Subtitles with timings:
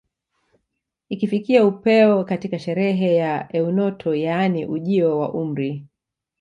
[1.09, 5.87] Ikifikia upeo katika sherehe ya eunoto yaani ujio wa umri